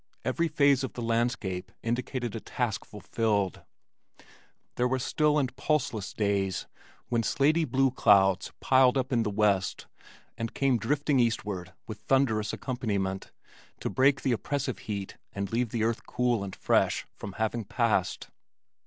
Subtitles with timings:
[0.25, 3.61] Every phase of the landscape indicated a task fulfilled.
[4.73, 6.65] There were still and pulseless days
[7.09, 9.85] when slaty blue clouds piled up in the west
[10.39, 13.31] and came drifting eastward with thunderous accompaniment,
[13.79, 18.31] to break the oppressive heat and leave the earth cool and fresh from having passed.